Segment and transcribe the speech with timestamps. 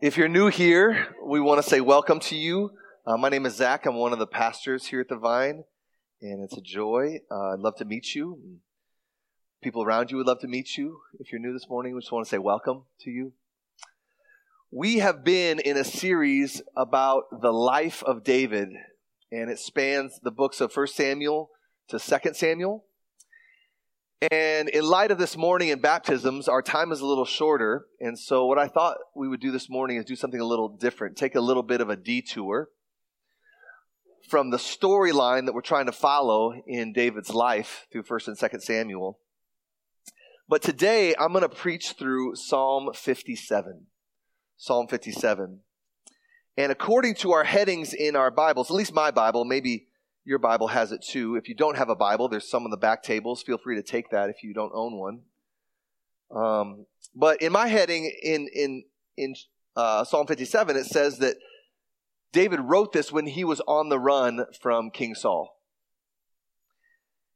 [0.00, 2.70] If you're new here, we want to say welcome to you.
[3.04, 3.86] Uh, my name is Zach.
[3.86, 5.64] I'm one of the pastors here at the Vine,
[6.22, 7.18] and it's a joy.
[7.28, 8.60] Uh, I'd love to meet you.
[9.60, 11.00] People around you would love to meet you.
[11.18, 13.32] If you're new this morning, we just want to say welcome to you.
[14.72, 18.68] We have been in a series about the life of David,
[19.32, 21.50] and it spans the books of 1 Samuel
[21.88, 22.84] to 2 Samuel.
[24.30, 27.86] And in light of this morning and baptisms, our time is a little shorter.
[27.98, 30.68] And so, what I thought we would do this morning is do something a little
[30.68, 32.68] different, take a little bit of a detour
[34.28, 38.62] from the storyline that we're trying to follow in David's life through 1st and 2nd
[38.62, 39.18] Samuel.
[40.48, 43.86] But today, I'm going to preach through Psalm 57.
[44.60, 45.60] Psalm 57.
[46.58, 49.86] And according to our headings in our Bibles, at least my Bible, maybe
[50.22, 51.36] your Bible has it too.
[51.36, 53.42] If you don't have a Bible, there's some on the back tables.
[53.42, 55.20] Feel free to take that if you don't own one.
[56.30, 58.84] Um, but in my heading in in
[59.16, 59.34] in
[59.76, 61.36] uh, Psalm 57, it says that
[62.30, 65.56] David wrote this when he was on the run from King Saul.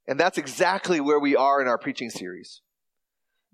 [0.06, 2.61] And that's exactly where we are in our preaching series.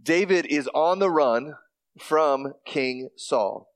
[0.03, 1.55] David is on the run
[1.99, 3.69] from King Saul.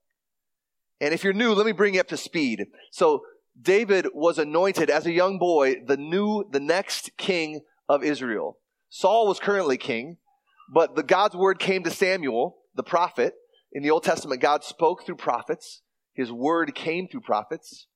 [1.01, 2.67] And if you're new, let me bring you up to speed.
[2.91, 3.23] So
[3.59, 8.57] David was anointed as a young boy the new, the next king of Israel.
[8.89, 10.17] Saul was currently king,
[10.73, 13.33] but the God's word came to Samuel, the prophet.
[13.71, 15.81] In the Old Testament, God spoke through prophets.
[16.13, 17.87] His word came through prophets.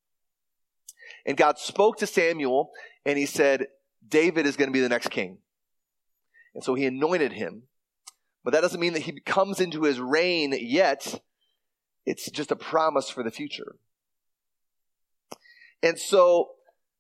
[1.25, 2.71] And God spoke to Samuel
[3.05, 3.67] and he said,
[4.07, 5.39] David is going to be the next king.
[6.53, 7.63] And so he anointed him.
[8.43, 11.21] But that doesn't mean that he comes into his reign yet.
[12.05, 13.75] It's just a promise for the future.
[15.83, 16.51] And so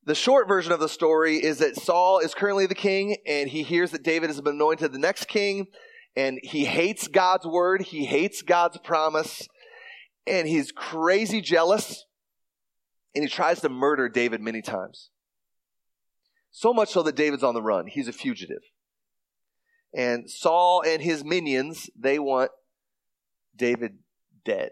[0.05, 3.63] the short version of the story is that Saul is currently the king and he
[3.63, 5.67] hears that David has been anointed the next king
[6.15, 7.81] and he hates God's word.
[7.81, 9.47] He hates God's promise
[10.25, 12.05] and he's crazy jealous
[13.15, 15.09] and he tries to murder David many times.
[16.51, 17.87] So much so that David's on the run.
[17.87, 18.63] He's a fugitive.
[19.93, 22.51] And Saul and his minions, they want
[23.55, 23.97] David
[24.45, 24.71] dead.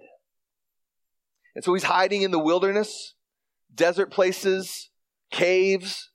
[1.56, 3.16] And so he's hiding in the wilderness,
[3.74, 4.90] desert places,
[5.32, 6.12] caves.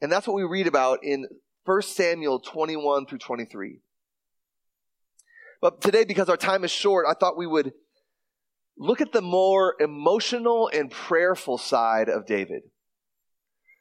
[0.00, 1.26] And that's what we read about in
[1.64, 3.80] 1 Samuel 21 through 23.
[5.60, 7.72] But today, because our time is short, I thought we would
[8.76, 12.62] look at the more emotional and prayerful side of David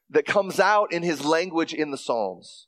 [0.09, 2.67] that comes out in his language in the Psalms.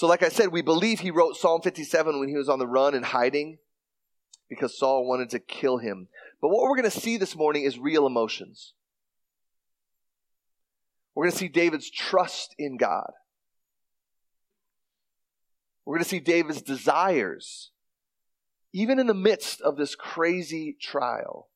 [0.00, 2.66] So, like I said, we believe he wrote Psalm 57 when he was on the
[2.66, 3.58] run and hiding
[4.48, 6.08] because Saul wanted to kill him.
[6.40, 8.72] But what we're going to see this morning is real emotions.
[11.14, 13.10] We're going to see David's trust in God.
[15.84, 17.70] We're going to see David's desires,
[18.72, 21.50] even in the midst of this crazy trial.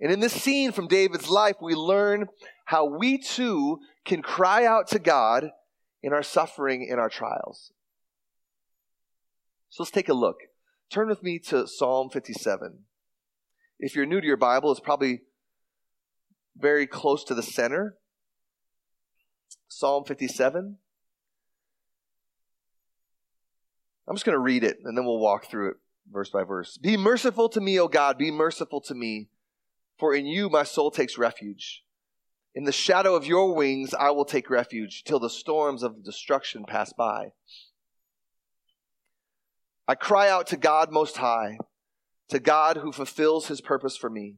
[0.00, 2.26] And in this scene from David's life, we learn
[2.64, 5.52] how we too can cry out to God
[6.02, 7.72] in our suffering, in our trials.
[9.68, 10.36] So let's take a look.
[10.90, 12.80] Turn with me to Psalm 57.
[13.78, 15.22] If you're new to your Bible, it's probably
[16.56, 17.96] very close to the center.
[19.68, 20.76] Psalm 57.
[24.08, 25.76] I'm just going to read it and then we'll walk through it
[26.10, 26.76] verse by verse.
[26.76, 29.28] Be merciful to me, O God, be merciful to me,
[29.98, 31.84] for in you my soul takes refuge.
[32.54, 36.64] In the shadow of your wings I will take refuge till the storms of destruction
[36.66, 37.32] pass by.
[39.86, 41.58] I cry out to God Most High,
[42.28, 44.36] to God who fulfills his purpose for me.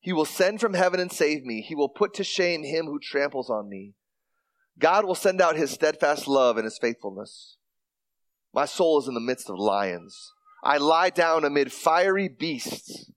[0.00, 1.60] He will send from heaven and save me.
[1.60, 3.94] He will put to shame him who tramples on me.
[4.78, 7.56] God will send out his steadfast love and his faithfulness.
[8.54, 10.32] My soul is in the midst of lions.
[10.62, 13.10] I lie down amid fiery beasts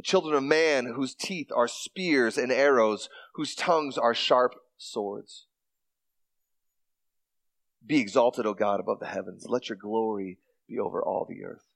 [0.00, 5.44] the children of man whose teeth are spears and arrows, whose tongues are sharp swords.
[7.84, 9.44] Be exalted, O God, above the heavens.
[9.46, 11.66] Let your glory be over all the earth.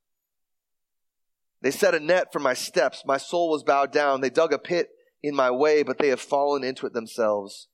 [1.61, 3.03] They set a net for my steps.
[3.05, 4.23] My soul was bowed down.
[4.23, 4.88] They dug a pit
[5.23, 7.69] in my way, but they have fallen into it themselves.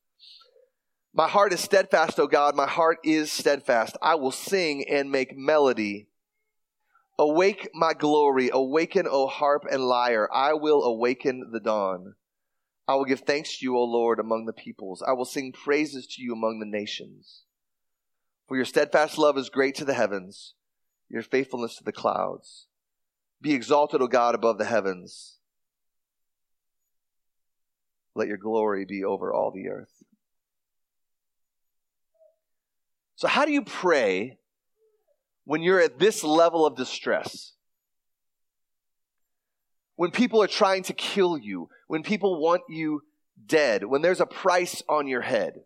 [1.15, 2.57] My heart is steadfast, O God.
[2.57, 3.97] My heart is steadfast.
[4.03, 6.09] I will sing and make melody
[7.21, 10.27] Awake my glory, awaken, O harp and lyre.
[10.33, 12.15] I will awaken the dawn.
[12.89, 15.03] I will give thanks to you, O Lord, among the peoples.
[15.07, 17.43] I will sing praises to you among the nations.
[18.49, 20.55] For your steadfast love is great to the heavens,
[21.11, 22.69] your faithfulness to the clouds.
[23.43, 25.37] Be exalted, O God, above the heavens.
[28.15, 30.03] Let your glory be over all the earth.
[33.17, 34.40] So, how do you pray
[35.45, 37.53] when you're at this level of distress?
[39.97, 43.03] When people are trying to kill you, when people want you
[43.47, 45.61] dead, when there's a price on your head,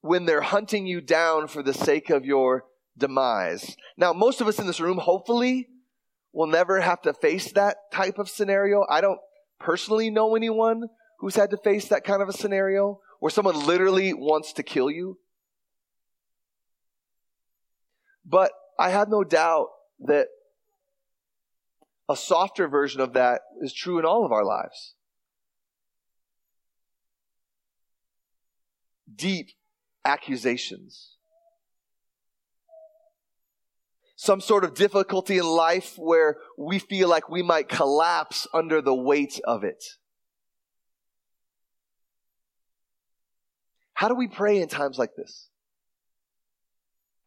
[0.00, 2.64] when they're hunting you down for the sake of your
[2.96, 3.76] demise.
[3.96, 5.68] Now, most of us in this room, hopefully,
[6.32, 8.84] will never have to face that type of scenario.
[8.88, 9.20] I don't
[9.58, 10.88] personally know anyone
[11.20, 14.90] who's had to face that kind of a scenario where someone literally wants to kill
[14.90, 15.18] you.
[18.24, 19.68] But I have no doubt
[20.00, 20.28] that
[22.08, 24.94] a softer version of that is true in all of our lives.
[29.14, 29.50] Deep
[30.04, 31.16] accusations.
[34.16, 38.94] Some sort of difficulty in life where we feel like we might collapse under the
[38.94, 39.82] weight of it.
[43.94, 45.48] How do we pray in times like this?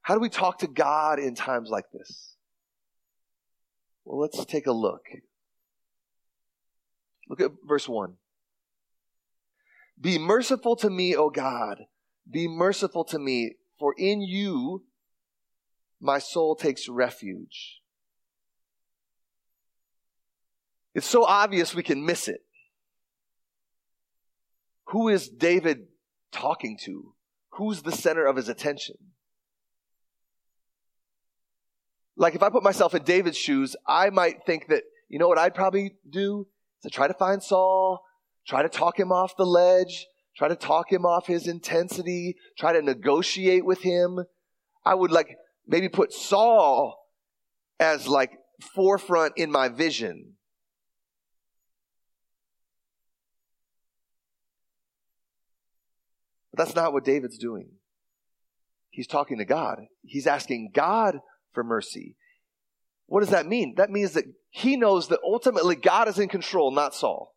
[0.06, 2.36] How do we talk to God in times like this?
[4.04, 5.02] Well, let's take a look.
[7.28, 8.14] Look at verse 1.
[10.00, 11.86] Be merciful to me, O God.
[12.30, 14.84] Be merciful to me, for in you
[16.00, 17.82] my soul takes refuge.
[20.94, 22.42] It's so obvious we can miss it.
[24.90, 25.88] Who is David
[26.32, 27.16] talking to?
[27.54, 28.98] Who's the center of his attention?
[32.18, 35.38] Like if I put myself in David's shoes, I might think that, you know what
[35.38, 36.48] I'd probably do?
[36.80, 38.04] Is To try to find Saul,
[38.48, 40.08] try to talk him off the ledge,
[40.38, 44.20] try to talk him off his intensity, try to negotiate with him.
[44.86, 46.98] I would like maybe put Saul
[47.80, 48.32] as like
[48.74, 50.34] forefront in my vision.
[56.52, 57.72] But that's not what David's doing.
[58.90, 59.82] He's talking to God.
[60.04, 61.20] He's asking God
[61.56, 62.16] for mercy.
[63.08, 63.76] What does that mean?
[63.78, 67.36] That means that he knows that ultimately God is in control, not Saul.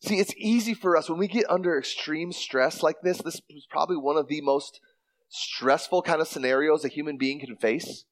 [0.00, 3.18] See, it's easy for us when we get under extreme stress like this.
[3.18, 4.80] This is probably one of the most
[5.28, 8.04] stressful kind of scenarios a human being can face.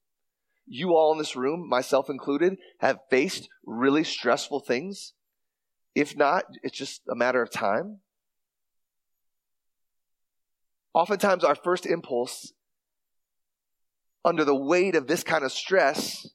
[0.67, 5.13] You all in this room, myself included, have faced really stressful things.
[5.95, 7.99] If not, it's just a matter of time.
[10.95, 12.53] Oftentimes, our first impulse
[14.25, 16.27] under the weight of this kind of stress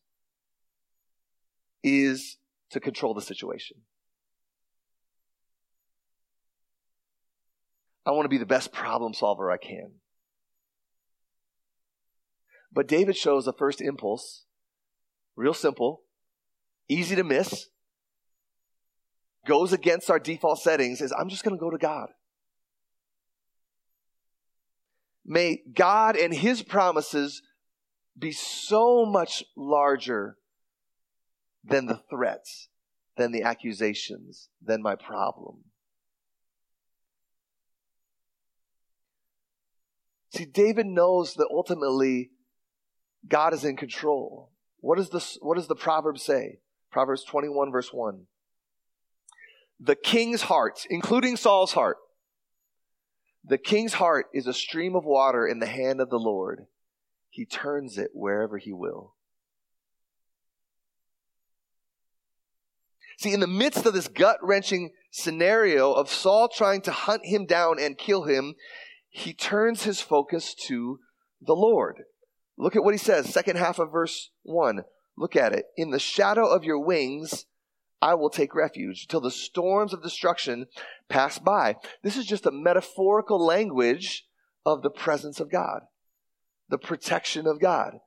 [1.84, 2.38] is
[2.72, 3.78] to control the situation.
[8.06, 9.92] I want to be the best problem solver I can.
[12.72, 14.46] But David shows the first impulse,
[15.36, 16.02] real simple,
[16.88, 17.70] easy to miss,
[19.48, 22.10] goes against our default settings, is I'm just going to go to God.
[25.26, 27.42] May God and His promises
[28.20, 30.38] be so much larger
[31.64, 32.70] than the threats,
[33.18, 35.64] than the accusations, than my problem.
[40.32, 42.32] See, David knows that ultimately
[43.28, 44.52] God is in control.
[44.80, 46.60] What does the, what does the proverb say?
[46.92, 48.26] Proverbs 21 verse 1.
[49.80, 51.98] The king's heart, including Saul's heart,
[53.44, 56.68] the king's heart is a stream of water in the hand of the Lord.
[57.40, 59.14] He turns it wherever He will.
[63.18, 67.46] See, in the midst of this gut wrenching scenario of Saul trying to hunt him
[67.46, 68.56] down and kill him,
[69.08, 71.00] he turns his focus to
[71.40, 72.04] the Lord.
[72.58, 74.84] Look at what he says, second half of verse 1.
[75.18, 75.68] Look at it.
[75.78, 77.46] In the shadow of your wings,
[78.02, 80.66] I will take refuge till the storms of destruction
[81.08, 81.78] pass by.
[82.04, 84.26] This is just a metaphorical language
[84.66, 85.84] of the presence of God
[86.70, 88.00] the protection of God.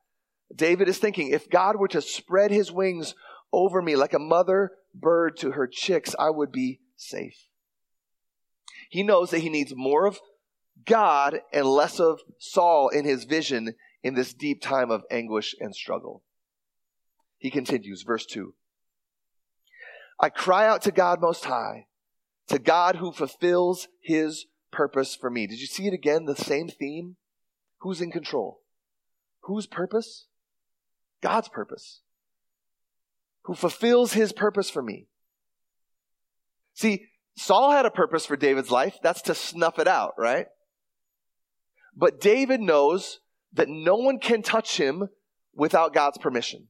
[0.54, 3.14] David is thinking, if God were to spread his wings
[3.52, 7.48] over me like a mother bird to her chicks, I would be safe.
[8.90, 10.20] He knows that he needs more of
[10.84, 15.74] God and less of Saul in his vision in this deep time of anguish and
[15.74, 16.22] struggle.
[17.38, 18.54] He continues, verse 2.
[20.20, 21.86] I cry out to God Most High,
[22.48, 25.46] to God who fulfills his purpose for me.
[25.46, 26.26] Did you see it again?
[26.26, 27.16] The same theme?
[27.82, 28.60] Who's in control?
[29.42, 30.26] Whose purpose?
[31.20, 32.00] God's purpose.
[33.42, 35.08] Who fulfills his purpose for me.
[36.74, 38.98] See, Saul had a purpose for David's life.
[39.02, 40.46] That's to snuff it out, right?
[41.96, 43.18] But David knows
[43.52, 45.08] that no one can touch him
[45.52, 46.68] without God's permission.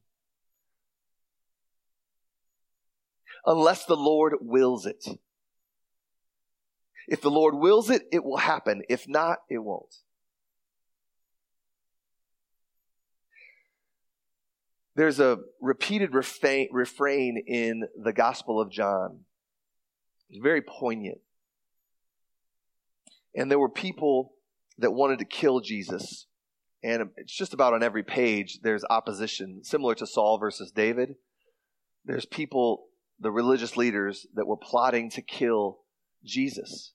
[3.45, 5.05] Unless the Lord wills it.
[7.07, 8.81] If the Lord wills it, it will happen.
[8.89, 9.93] If not, it won't.
[14.95, 19.21] There's a repeated refrain in the Gospel of John.
[20.29, 21.19] It's very poignant.
[23.35, 24.33] And there were people
[24.77, 26.27] that wanted to kill Jesus.
[26.83, 31.15] And it's just about on every page, there's opposition, similar to Saul versus David.
[32.05, 32.85] There's people,
[33.19, 35.79] the religious leaders, that were plotting to kill
[36.23, 36.93] Jesus.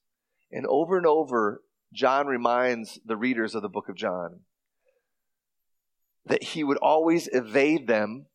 [0.52, 1.62] And over and over,
[1.92, 4.40] John reminds the readers of the book of John
[6.28, 8.26] that he would always evade them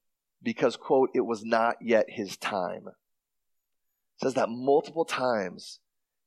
[0.41, 2.87] because, quote, it was not yet his time.
[2.87, 5.79] It says that multiple times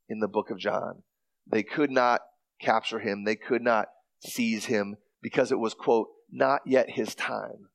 [0.08, 1.02] in the book of John.
[1.46, 2.22] They could not
[2.60, 3.88] capture him, they could not
[4.24, 7.68] seize him because it was, quote, not yet his time.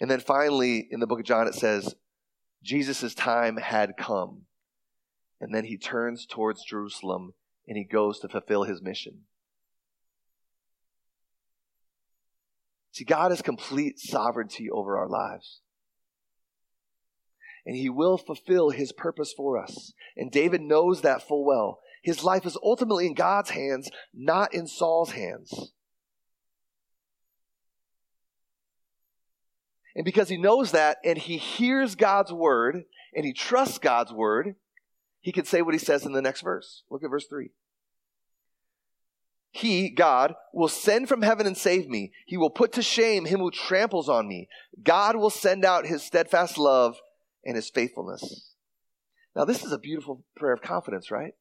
[0.00, 1.94] And then finally, in the book of John, it says,
[2.62, 4.42] Jesus' time had come.
[5.40, 7.34] And then he turns towards Jerusalem
[7.66, 9.22] and he goes to fulfill his mission.
[12.92, 15.60] See, God has complete sovereignty over our lives.
[17.64, 19.92] And he will fulfill his purpose for us.
[20.16, 21.80] And David knows that full well.
[22.02, 25.72] His life is ultimately in God's hands, not in Saul's hands.
[29.94, 34.56] And because he knows that and he hears God's word and he trusts God's word,
[35.22, 36.82] he can say what he says in the next verse.
[36.90, 37.50] Look at verse 3.
[39.52, 42.12] He, God, will send from heaven and save me.
[42.26, 44.48] He will put to shame him who tramples on me.
[44.82, 46.96] God will send out his steadfast love
[47.44, 48.54] and his faithfulness.
[49.36, 51.34] Now, this is a beautiful prayer of confidence, right?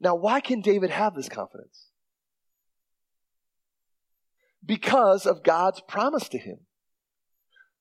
[0.00, 1.86] Now, why can David have this confidence?
[4.64, 6.58] Because of God's promise to him.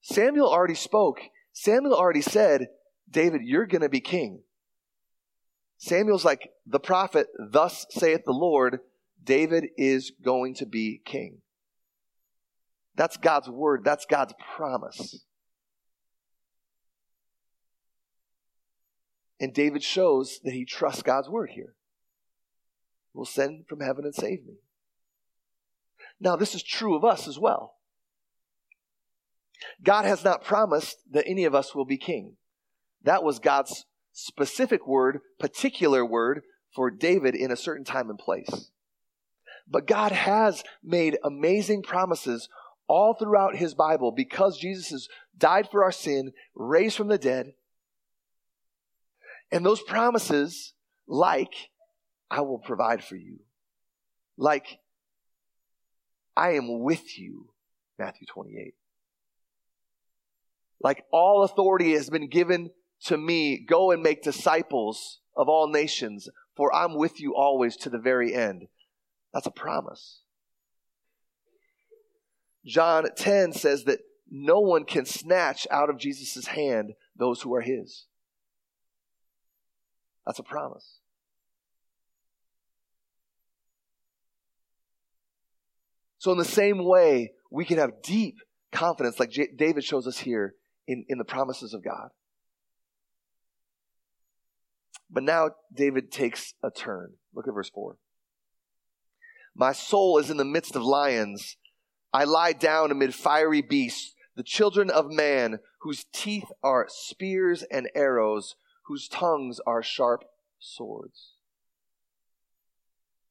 [0.02, 1.20] Samuel already spoke.
[1.52, 2.68] Samuel already said,
[3.10, 4.42] David, you're going to be king.
[5.78, 8.80] Samuel's like, the prophet, thus saith the Lord,
[9.24, 11.38] David is going to be king.
[12.96, 13.84] That's God's word.
[13.84, 15.24] That's God's promise.
[19.40, 21.76] And David shows that he trusts God's word here.
[23.14, 24.56] Will send from heaven and save me.
[26.20, 27.76] Now, this is true of us as well.
[29.84, 32.38] God has not promised that any of us will be king.
[33.04, 36.42] That was God's specific word, particular word
[36.74, 38.72] for David in a certain time and place.
[39.68, 42.50] But God has made amazing promises
[42.88, 47.54] all throughout his Bible because Jesus has died for our sin, raised from the dead.
[49.52, 50.74] And those promises,
[51.08, 51.70] like,
[52.30, 53.40] I will provide for you,
[54.38, 54.80] like,
[56.36, 57.50] I am with you,
[57.98, 58.76] Matthew 28.
[60.80, 62.70] Like, all authority has been given
[63.06, 67.90] to me, go and make disciples of all nations, for I'm with you always to
[67.90, 68.68] the very end.
[69.34, 70.22] That's a promise.
[72.66, 74.00] John 10 says that
[74.30, 78.06] no one can snatch out of Jesus' hand those who are his.
[80.26, 81.00] That's a promise.
[86.18, 88.36] So, in the same way, we can have deep
[88.72, 90.56] confidence, like J- David shows us here,
[90.88, 92.10] in, in the promises of God.
[95.10, 97.14] But now David takes a turn.
[97.34, 97.98] Look at verse 4.
[99.56, 101.58] My soul is in the midst of lions.
[102.14, 107.90] I lie down amid fiery beasts, the children of man, whose teeth are spears and
[107.96, 110.24] arrows, whose tongues are sharp
[110.60, 111.34] swords.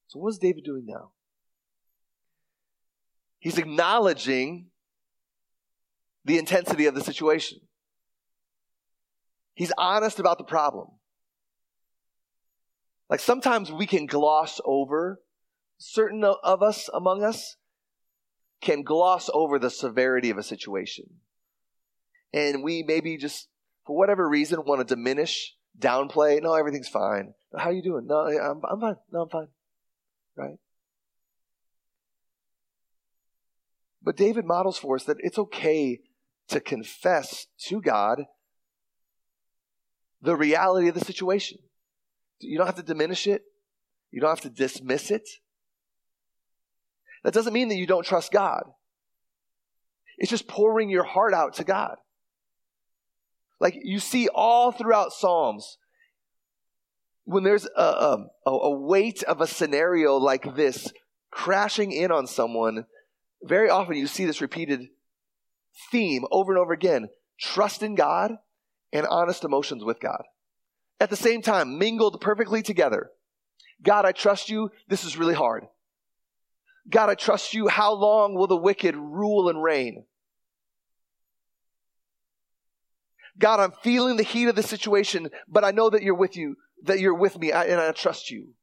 [0.08, 1.10] So, what is David doing now?
[3.38, 4.66] He's acknowledging
[6.24, 7.60] the intensity of the situation.
[9.54, 10.88] He's honest about the problem.
[13.08, 15.20] Like sometimes we can gloss over,
[15.78, 17.56] certain of us among us
[18.60, 21.04] can gloss over the severity of a situation.
[22.32, 23.48] And we maybe just,
[23.86, 26.42] for whatever reason, want to diminish, downplay.
[26.42, 27.34] No, everything's fine.
[27.56, 28.06] How are you doing?
[28.06, 28.96] No, I'm, I'm fine.
[29.12, 29.48] No, I'm fine.
[30.36, 30.58] Right?
[34.02, 36.00] But David models for us that it's okay
[36.48, 38.22] to confess to God
[40.22, 41.58] the reality of the situation.
[42.40, 43.42] You don't have to diminish it.
[44.10, 45.28] You don't have to dismiss it.
[47.24, 48.64] That doesn't mean that you don't trust God.
[50.18, 51.96] It's just pouring your heart out to God.
[53.60, 55.78] Like you see all throughout Psalms,
[57.24, 57.82] when there's a,
[58.46, 60.92] a, a weight of a scenario like this
[61.30, 62.86] crashing in on someone,
[63.42, 64.88] very often you see this repeated
[65.90, 68.32] theme over and over again trust in God
[68.92, 70.22] and honest emotions with God.
[70.98, 73.10] At the same time, mingled perfectly together.
[73.82, 74.70] God, I trust you.
[74.88, 75.66] This is really hard.
[76.88, 77.68] God, I trust you.
[77.68, 80.04] How long will the wicked rule and reign?
[83.38, 86.56] God, I'm feeling the heat of the situation, but I know that you're with you,
[86.84, 88.54] that you're with me, and I trust you.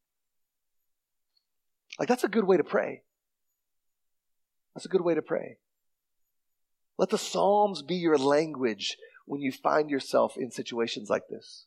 [2.00, 3.04] Like, that's a good way to pray.
[4.74, 5.58] That's a good way to pray.
[6.98, 11.66] Let the Psalms be your language when you find yourself in situations like this.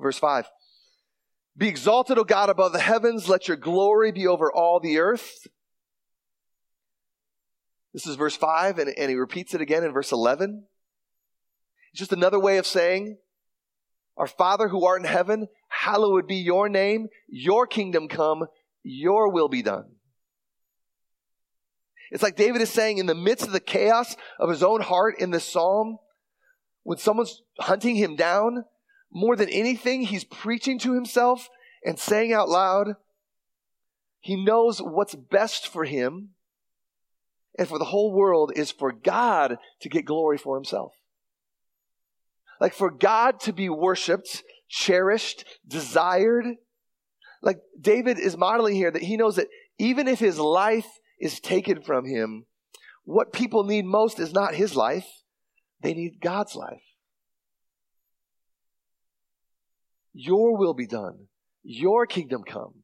[0.00, 0.46] Verse 5
[1.56, 3.28] Be exalted, O God, above the heavens.
[3.28, 5.46] Let your glory be over all the earth.
[7.92, 10.64] This is verse 5, and, and he repeats it again in verse 11.
[11.92, 13.18] It's just another way of saying,
[14.16, 18.46] Our Father who art in heaven, hallowed be your name, your kingdom come,
[18.84, 19.86] your will be done.
[22.12, 25.16] It's like David is saying in the midst of the chaos of his own heart
[25.18, 25.98] in this psalm,
[26.82, 28.64] when someone's hunting him down,
[29.12, 31.48] more than anything, he's preaching to himself
[31.84, 32.94] and saying out loud,
[34.20, 36.30] he knows what's best for him
[37.58, 40.92] and for the whole world is for God to get glory for himself.
[42.60, 46.44] Like for God to be worshiped, cherished, desired.
[47.42, 49.48] Like David is modeling here that he knows that
[49.78, 50.86] even if his life
[51.18, 52.46] is taken from him,
[53.04, 55.06] what people need most is not his life,
[55.82, 56.82] they need God's life.
[60.12, 61.26] Your will be done.
[61.62, 62.82] Your kingdom come.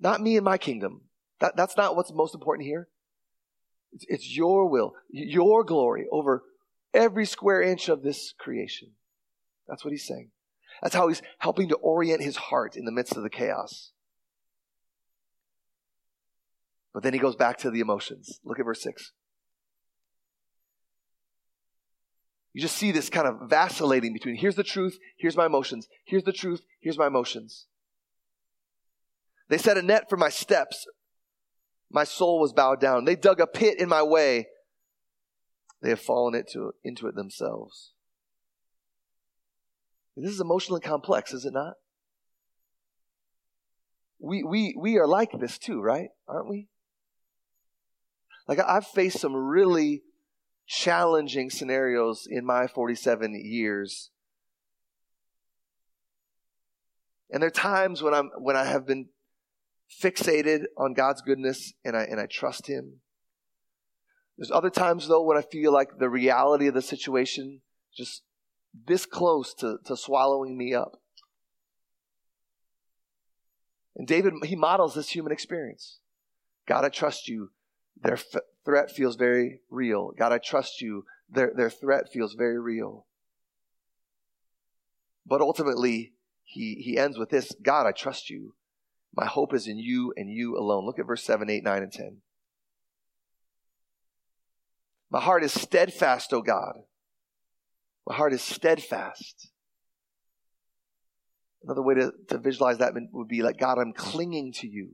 [0.00, 1.02] Not me and my kingdom.
[1.40, 2.88] That, that's not what's most important here.
[3.92, 6.42] It's, it's your will, your glory over
[6.92, 8.90] every square inch of this creation.
[9.68, 10.30] That's what he's saying.
[10.82, 13.92] That's how he's helping to orient his heart in the midst of the chaos.
[16.92, 18.40] But then he goes back to the emotions.
[18.44, 19.12] Look at verse 6.
[22.54, 26.22] You just see this kind of vacillating between here's the truth, here's my emotions, here's
[26.22, 27.66] the truth, here's my emotions.
[29.48, 30.86] They set a net for my steps.
[31.90, 33.04] My soul was bowed down.
[33.04, 34.46] They dug a pit in my way.
[35.82, 37.92] They have fallen into, into it themselves.
[40.16, 41.74] This is emotionally complex, is it not?
[44.20, 46.08] We, we, we are like this too, right?
[46.26, 46.68] Aren't we?
[48.46, 50.02] Like I've faced some really
[50.66, 54.10] challenging scenarios in my 47 years.
[57.30, 59.08] And there are times when I'm when I have been
[60.02, 63.00] fixated on God's goodness and I and I trust him.
[64.36, 67.60] There's other times though when I feel like the reality of the situation
[67.96, 68.22] just
[68.86, 71.00] this close to, to swallowing me up.
[73.96, 75.98] And David, he models this human experience.
[76.66, 77.50] God, I trust you.
[78.00, 80.12] Their f- threat feels very real.
[80.18, 81.04] God, I trust you.
[81.28, 83.06] Their, their threat feels very real.
[85.26, 88.54] But ultimately, he, he ends with this God, I trust you.
[89.16, 90.84] My hope is in you and you alone.
[90.84, 92.16] Look at verse 7, 8, 9, and 10.
[95.10, 96.74] My heart is steadfast, O God.
[98.06, 99.50] My heart is steadfast.
[101.62, 104.90] Another way to, to visualize that would be like, God, I'm clinging to you.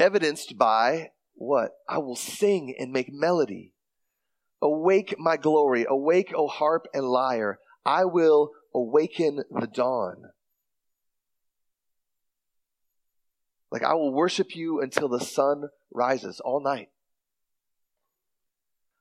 [0.00, 1.72] Evidenced by what?
[1.88, 3.72] I will sing and make melody.
[4.62, 7.58] Awake my glory, awake, O harp and lyre.
[7.84, 10.30] I will awaken the dawn.
[13.70, 16.88] Like I will worship you until the sun rises all night.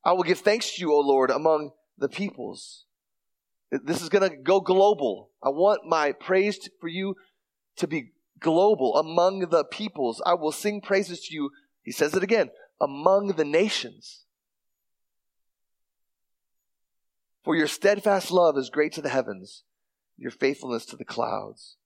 [0.03, 2.85] I will give thanks to you, O Lord, among the peoples.
[3.71, 5.29] This is going to go global.
[5.43, 7.15] I want my praise for you
[7.77, 10.21] to be global among the peoples.
[10.25, 11.52] I will sing praises to you.
[11.84, 12.49] He says it again
[12.82, 14.25] among the nations.
[17.43, 19.63] For your steadfast love is great to the heavens,
[20.17, 21.78] your faithfulness to the clouds.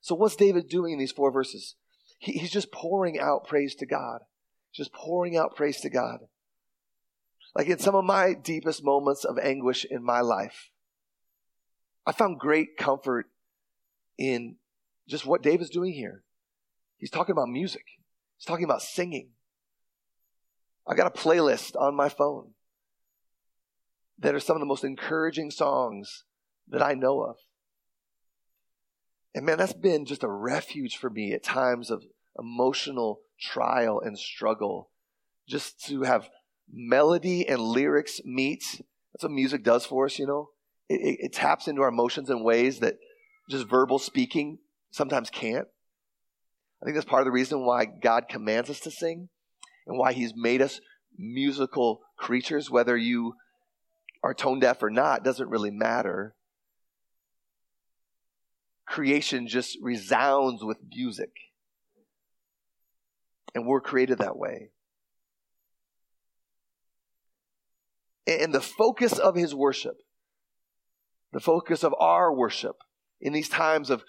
[0.00, 1.76] So, what's David doing in these four verses?
[2.18, 4.20] He, he's just pouring out praise to God.
[4.72, 6.18] Just pouring out praise to God.
[7.54, 10.70] Like in some of my deepest moments of anguish in my life,
[12.04, 13.26] I found great comfort
[14.18, 14.56] in
[15.08, 16.22] just what David's doing here.
[16.96, 17.84] He's talking about music,
[18.36, 19.30] he's talking about singing.
[20.86, 22.50] I got a playlist on my phone
[24.18, 26.24] that are some of the most encouraging songs
[26.68, 27.36] that I know of.
[29.34, 32.04] And man, that's been just a refuge for me at times of,
[32.38, 34.90] emotional trial and struggle,
[35.48, 36.28] just to have
[36.72, 38.64] melody and lyrics meet.
[39.12, 40.50] That's what music does for us, you know?
[40.88, 42.96] It, it, it taps into our emotions in ways that
[43.48, 44.58] just verbal speaking
[44.94, 45.66] sometimes can't.
[46.80, 49.28] I think that's part of the reason why God commands us to sing
[49.86, 50.80] and why He's made us
[51.18, 53.34] musical creatures, whether you
[54.22, 56.36] are tone deaf or not, doesn't really matter.
[58.86, 61.30] Creation just resounds with music.
[63.52, 64.70] And we're created that way.
[68.26, 69.96] And the focus of his worship,
[71.32, 72.76] the focus of our worship
[73.20, 74.04] in these times of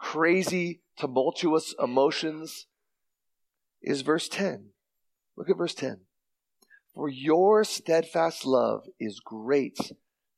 [0.00, 2.66] crazy, tumultuous emotions
[3.82, 4.70] is verse 10.
[5.36, 6.00] Look at verse 10.
[6.94, 9.78] For your steadfast love is great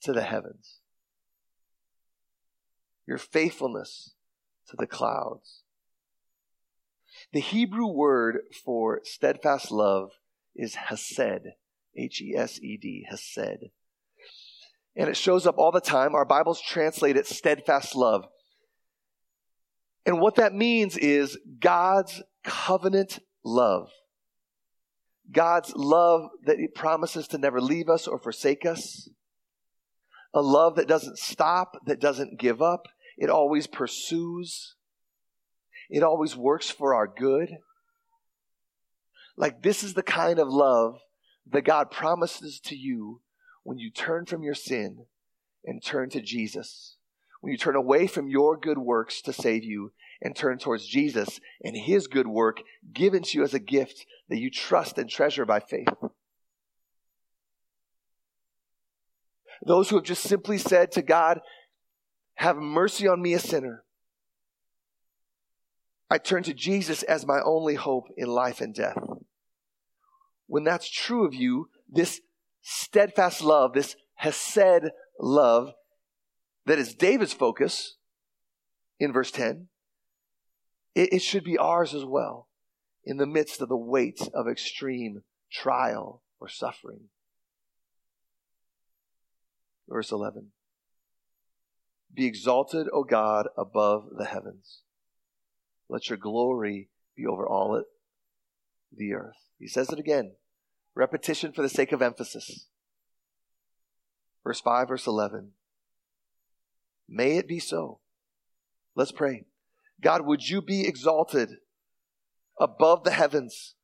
[0.02, 0.80] to the heavens,
[3.06, 4.12] your faithfulness
[4.68, 5.62] to the clouds.
[7.32, 10.10] The Hebrew word for steadfast love
[10.54, 11.54] is hesed,
[11.96, 13.70] H E S E D, hesed.
[14.94, 16.14] And it shows up all the time.
[16.14, 18.26] Our Bibles translate it steadfast love.
[20.04, 23.90] And what that means is God's covenant love.
[25.30, 29.08] God's love that He promises to never leave us or forsake us.
[30.34, 32.88] A love that doesn't stop, that doesn't give up.
[33.16, 34.74] It always pursues.
[35.88, 37.50] It always works for our good.
[39.36, 40.98] Like this is the kind of love
[41.50, 43.20] that God promises to you
[43.62, 45.06] when you turn from your sin
[45.64, 46.96] and turn to Jesus.
[47.42, 49.90] When you turn away from your good works to save you
[50.22, 54.38] and turn towards Jesus and his good work given to you as a gift that
[54.38, 55.88] you trust and treasure by faith.
[59.66, 61.40] Those who have just simply said to God,
[62.34, 63.82] Have mercy on me, a sinner.
[66.08, 68.98] I turn to Jesus as my only hope in life and death.
[70.46, 72.20] When that's true of you, this
[72.60, 75.72] steadfast love, this Hesed love
[76.66, 77.96] that is David's focus
[78.98, 79.68] in verse 10,
[80.94, 82.48] it, it should be ours as well
[83.04, 87.08] in the midst of the weight of extreme trial or suffering.
[89.88, 90.48] Verse 11
[92.14, 94.82] Be exalted, O God, above the heavens.
[95.88, 97.84] Let your glory be over all it,
[98.96, 99.36] the earth.
[99.58, 100.32] He says it again.
[100.94, 102.66] Repetition for the sake of emphasis.
[104.44, 105.52] Verse 5, verse 11.
[107.12, 108.00] May it be so.
[108.96, 109.44] Let's pray.
[110.00, 111.50] God, would you be exalted
[112.58, 113.74] above the heavens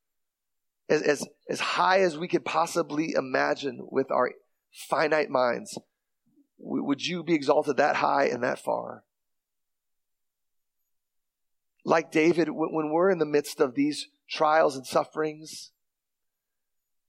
[0.88, 4.32] as, as, as high as we could possibly imagine with our
[4.72, 5.78] finite minds?
[6.58, 9.04] Would you be exalted that high and that far?
[11.84, 15.70] Like David, when we're in the midst of these trials and sufferings,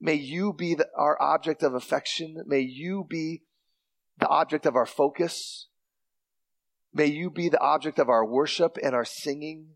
[0.01, 2.43] may you be the, our object of affection.
[2.45, 3.43] May you be
[4.19, 5.68] the object of our focus.
[6.93, 9.67] May you be the object of our worship and our singing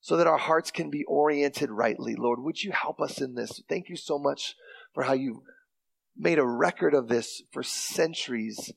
[0.00, 2.14] so that our hearts can be oriented rightly.
[2.16, 3.62] Lord, would you help us in this?
[3.68, 4.54] Thank you so much
[4.94, 5.44] for how you
[6.16, 8.72] made a record of this for centuries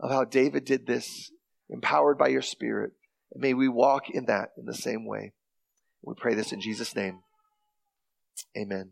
[0.00, 1.30] of how David did this,
[1.68, 2.92] empowered by your Spirit.
[3.32, 5.32] And may we walk in that in the same way.
[6.02, 7.20] We pray this in Jesus' name.
[8.56, 8.90] Amen.